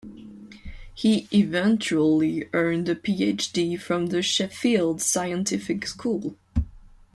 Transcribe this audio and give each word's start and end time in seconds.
He 0.95 1.27
eventually 1.31 2.49
earned 2.53 2.89
a 2.89 2.95
Ph.D. 2.95 3.75
from 3.75 4.07
the 4.07 4.23
Sheffield 4.23 4.99
Scientific 4.99 5.85
School. 5.85 6.39